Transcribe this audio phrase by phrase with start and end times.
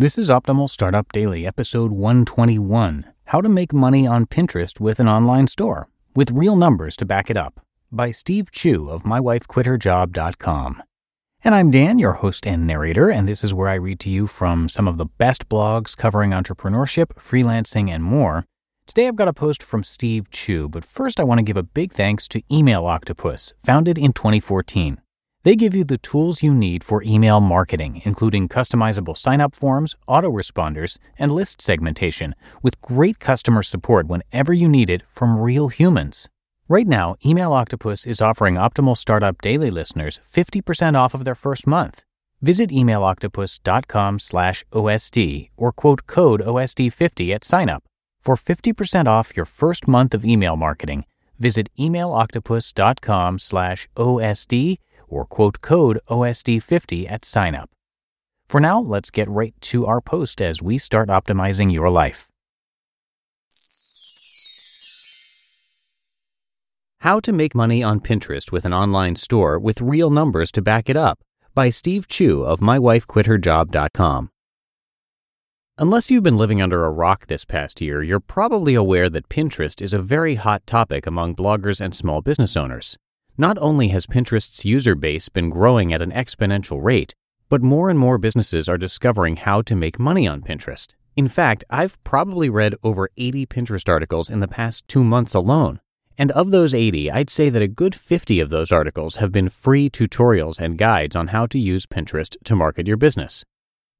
[0.00, 5.08] This is Optimal Startup Daily, episode 121 How to Make Money on Pinterest with an
[5.08, 10.84] Online Store, with real numbers to back it up, by Steve Chou of MyWifeQuitHerJob.com.
[11.42, 14.28] And I'm Dan, your host and narrator, and this is where I read to you
[14.28, 18.44] from some of the best blogs covering entrepreneurship, freelancing, and more.
[18.86, 21.64] Today I've got a post from Steve Chou, but first I want to give a
[21.64, 25.00] big thanks to Email Octopus, founded in 2014.
[25.44, 29.94] They give you the tools you need for email marketing, including customizable sign up forms,
[30.08, 36.28] autoresponders, and list segmentation, with great customer support whenever you need it from real humans.
[36.68, 41.66] Right now, Email Octopus is offering Optimal Startup Daily listeners 50% off of their first
[41.66, 42.04] month.
[42.42, 47.80] Visit emailoctopus.com slash OSD or quote code OSD50 at signup.
[48.20, 51.04] For 50% off your first month of email marketing,
[51.38, 54.76] visit emailoctopus.com slash OSD
[55.08, 57.66] or quote code OSD50 at signup.
[58.48, 62.28] For now, let's get right to our post as we start optimizing your life.
[67.02, 70.90] How to Make Money on Pinterest with an Online Store with Real Numbers to Back
[70.90, 71.20] It Up
[71.54, 74.30] by Steve Chou of MyWifeQuitHerJob.com.
[75.80, 79.80] Unless you've been living under a rock this past year, you're probably aware that Pinterest
[79.80, 82.98] is a very hot topic among bloggers and small business owners.
[83.40, 87.14] Not only has Pinterest's user base been growing at an exponential rate,
[87.48, 90.96] but more and more businesses are discovering how to make money on Pinterest.
[91.14, 95.78] In fact, I've probably read over 80 Pinterest articles in the past two months alone.
[96.18, 99.48] And of those 80, I'd say that a good 50 of those articles have been
[99.48, 103.44] free tutorials and guides on how to use Pinterest to market your business.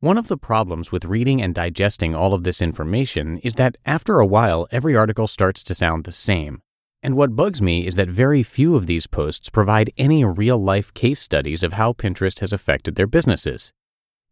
[0.00, 4.18] One of the problems with reading and digesting all of this information is that after
[4.18, 6.62] a while, every article starts to sound the same.
[7.02, 10.92] And what bugs me is that very few of these posts provide any real life
[10.94, 13.72] case studies of how Pinterest has affected their businesses.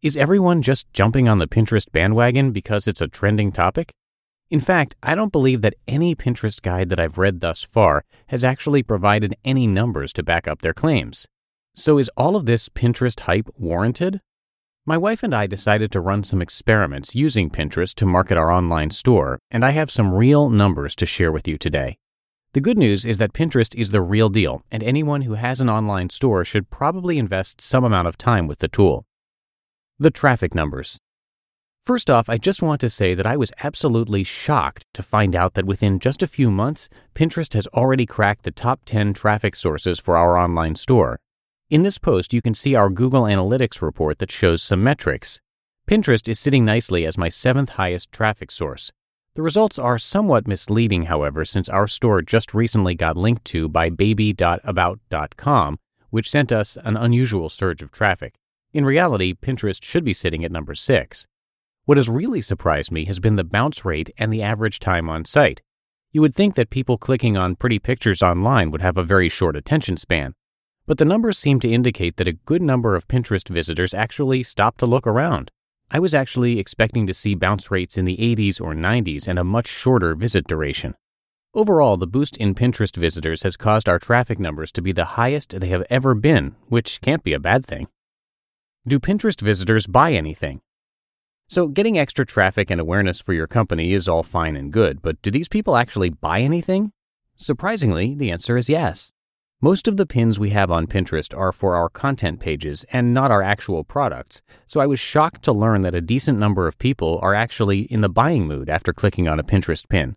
[0.01, 3.91] Is everyone just jumping on the Pinterest bandwagon because it's a trending topic?
[4.51, 8.43] In fact, I don't believe that any Pinterest guide that I've read thus far has
[8.43, 11.27] actually provided any numbers to back up their claims.
[11.73, 14.21] So is all of this Pinterest hype warranted?
[14.85, 18.91] My wife and I decided to run some experiments using Pinterest to market our online
[18.91, 21.97] store, and I have some real numbers to share with you today.
[22.55, 25.69] The good news is that Pinterest is the real deal, and anyone who has an
[25.69, 29.05] online store should probably invest some amount of time with the tool.
[29.99, 30.97] The traffic numbers.
[31.83, 35.55] First off, I just want to say that I was absolutely shocked to find out
[35.55, 39.99] that within just a few months, Pinterest has already cracked the top 10 traffic sources
[39.99, 41.19] for our online store.
[41.69, 45.41] In this post, you can see our Google Analytics report that shows some metrics.
[45.89, 48.93] Pinterest is sitting nicely as my seventh highest traffic source,
[49.35, 53.89] the results are somewhat misleading, however, since our store just recently got linked to by
[53.89, 55.79] baby.about.com,
[56.09, 58.35] which sent us an unusual surge of traffic.
[58.73, 61.27] In reality, Pinterest should be sitting at number 6.
[61.83, 65.25] What has really surprised me has been the bounce rate and the average time on
[65.25, 65.61] site.
[66.11, 69.57] You would think that people clicking on pretty pictures online would have a very short
[69.57, 70.33] attention span,
[70.87, 74.77] but the numbers seem to indicate that a good number of Pinterest visitors actually stop
[74.77, 75.51] to look around.
[75.91, 79.43] I was actually expecting to see bounce rates in the 80s or 90s and a
[79.43, 80.95] much shorter visit duration.
[81.53, 85.57] Overall, the boost in Pinterest visitors has caused our traffic numbers to be the highest
[85.59, 87.87] they have ever been, which can't be a bad thing.
[88.87, 90.61] Do Pinterest visitors buy anything?
[91.47, 95.21] So, getting extra traffic and awareness for your company is all fine and good, but
[95.21, 96.91] do these people actually buy anything?
[97.37, 99.13] Surprisingly, the answer is yes.
[99.65, 103.31] Most of the pins we have on Pinterest are for our content pages and not
[103.31, 107.17] our actual products, so I was shocked to learn that a decent number of people
[107.23, 110.13] are actually in the buying mood after clicking on a Pinterest pin.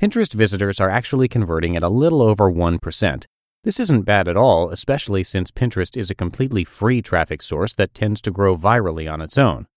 [0.00, 3.24] Pinterest visitors are actually converting at a little over 1%.
[3.62, 7.94] This isn't bad at all, especially since Pinterest is a completely free traffic source that
[7.94, 9.68] tends to grow virally on its own.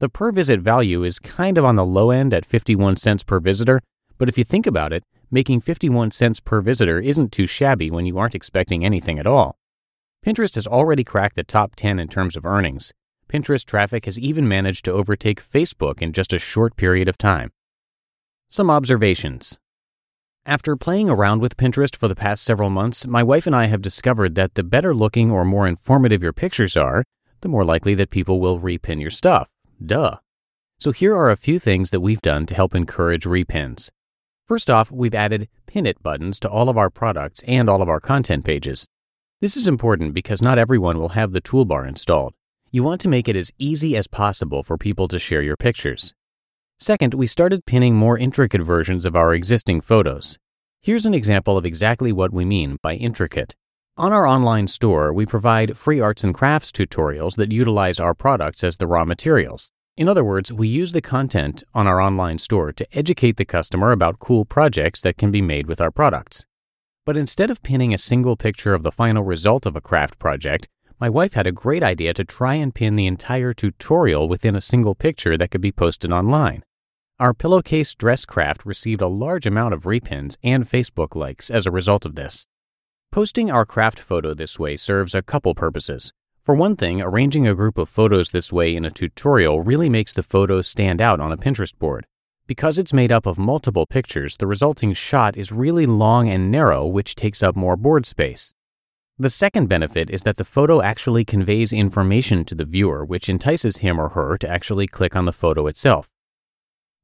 [0.00, 3.40] The per visit value is kind of on the low end at 51 cents per
[3.40, 3.80] visitor,
[4.18, 8.04] but if you think about it, making 51 cents per visitor isn't too shabby when
[8.04, 9.56] you aren't expecting anything at all.
[10.24, 12.92] Pinterest has already cracked the top 10 in terms of earnings.
[13.28, 17.50] Pinterest traffic has even managed to overtake Facebook in just a short period of time.
[18.46, 19.58] Some observations.
[20.44, 23.80] After playing around with Pinterest for the past several months, my wife and I have
[23.80, 27.04] discovered that the better looking or more informative your pictures are,
[27.40, 29.48] the more likely that people will repin your stuff.
[29.84, 30.18] Duh.
[30.78, 33.88] So here are a few things that we've done to help encourage repins.
[34.52, 37.88] First off, we've added Pin It buttons to all of our products and all of
[37.88, 38.86] our content pages.
[39.40, 42.34] This is important because not everyone will have the toolbar installed.
[42.70, 46.12] You want to make it as easy as possible for people to share your pictures.
[46.78, 50.38] Second, we started pinning more intricate versions of our existing photos.
[50.82, 53.56] Here's an example of exactly what we mean by intricate.
[53.96, 58.62] On our online store, we provide free arts and crafts tutorials that utilize our products
[58.62, 59.72] as the raw materials.
[59.94, 63.92] In other words, we use the content on our online store to educate the customer
[63.92, 66.46] about cool projects that can be made with our products.
[67.04, 70.66] But instead of pinning a single picture of the final result of a craft project,
[70.98, 74.62] my wife had a great idea to try and pin the entire tutorial within a
[74.62, 76.62] single picture that could be posted online.
[77.18, 81.70] Our pillowcase dress craft received a large amount of repins and Facebook likes as a
[81.70, 82.46] result of this.
[83.10, 86.14] Posting our craft photo this way serves a couple purposes.
[86.44, 90.12] For one thing, arranging a group of photos this way in a tutorial really makes
[90.12, 92.04] the photos stand out on a Pinterest board.
[92.48, 96.84] Because it's made up of multiple pictures, the resulting shot is really long and narrow,
[96.84, 98.56] which takes up more board space.
[99.20, 103.76] The second benefit is that the photo actually conveys information to the viewer, which entices
[103.76, 106.08] him or her to actually click on the photo itself.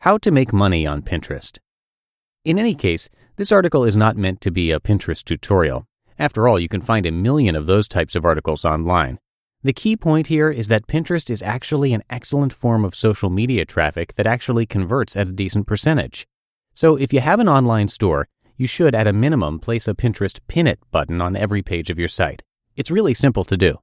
[0.00, 1.60] How to make money on Pinterest.
[2.44, 5.86] In any case, this article is not meant to be a Pinterest tutorial.
[6.18, 9.20] After all, you can find a million of those types of articles online.
[9.64, 13.64] The key point here is that Pinterest is actually an excellent form of social media
[13.64, 16.28] traffic that actually converts at a decent percentage.
[16.72, 20.38] So if you have an online store, you should at a minimum place a Pinterest
[20.46, 22.44] Pin It button on every page of your site.
[22.76, 23.78] It's really simple to do.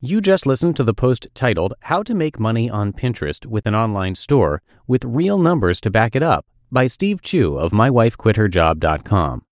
[0.00, 3.74] You just listened to the post titled How to Make Money on Pinterest with an
[3.74, 9.42] Online Store with Real Numbers to Back It Up by Steve Chou of MyWifeQuitHerJob.com.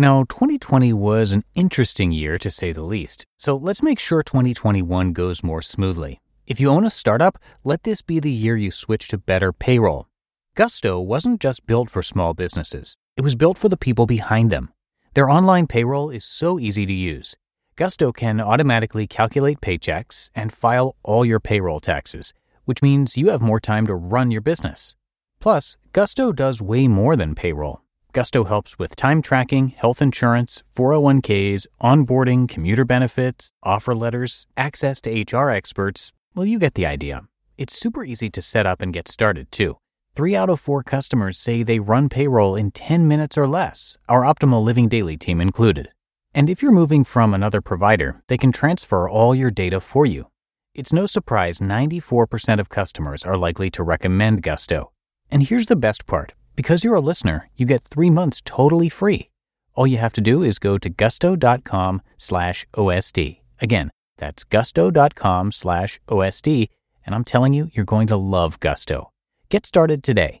[0.00, 5.12] Now, 2020 was an interesting year to say the least, so let's make sure 2021
[5.12, 6.20] goes more smoothly.
[6.46, 10.06] If you own a startup, let this be the year you switch to better payroll.
[10.54, 14.72] Gusto wasn't just built for small businesses, it was built for the people behind them.
[15.14, 17.34] Their online payroll is so easy to use.
[17.74, 22.32] Gusto can automatically calculate paychecks and file all your payroll taxes,
[22.66, 24.94] which means you have more time to run your business.
[25.40, 27.82] Plus, Gusto does way more than payroll.
[28.14, 35.10] Gusto helps with time tracking, health insurance, 401ks, onboarding, commuter benefits, offer letters, access to
[35.10, 37.24] HR experts, well, you get the idea.
[37.58, 39.76] It's super easy to set up and get started, too.
[40.14, 44.22] Three out of four customers say they run payroll in 10 minutes or less, our
[44.22, 45.90] Optimal Living Daily team included.
[46.32, 50.28] And if you're moving from another provider, they can transfer all your data for you.
[50.74, 54.92] It's no surprise 94% of customers are likely to recommend Gusto.
[55.30, 59.30] And here's the best part because you're a listener, you get three months totally free.
[59.76, 63.42] All you have to do is go to gusto.com slash OSD.
[63.60, 66.68] Again, that's gusto.com slash OSD,
[67.06, 69.12] and I'm telling you, you're going to love Gusto.
[69.50, 70.40] Get started today.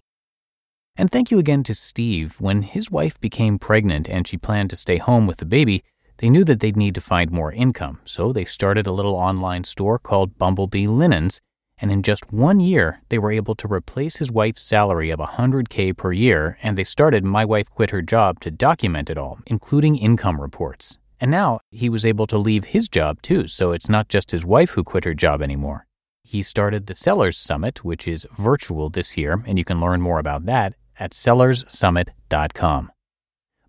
[0.96, 2.40] And thank you again to Steve.
[2.40, 5.84] When his wife became pregnant and she planned to stay home with the baby,
[6.16, 9.62] they knew that they'd need to find more income, so they started a little online
[9.62, 11.40] store called Bumblebee Linens,
[11.80, 15.96] and in just one year, they were able to replace his wife's salary of 100K
[15.96, 19.96] per year, and they started My Wife Quit Her Job to document it all, including
[19.96, 20.98] income reports.
[21.20, 24.44] And now he was able to leave his job too, so it's not just his
[24.44, 25.86] wife who quit her job anymore.
[26.22, 30.18] He started the Sellers Summit, which is virtual this year, and you can learn more
[30.18, 32.92] about that at sellerssummit.com.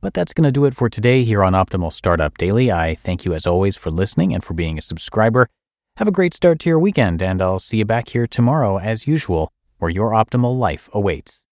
[0.01, 2.71] But that's going to do it for today here on Optimal Startup Daily.
[2.71, 5.50] I thank you as always for listening and for being a subscriber.
[6.00, 9.06] Have a great start to your weekend, and I'll see you back here tomorrow as
[9.06, 11.46] usual, where your optimal life awaits.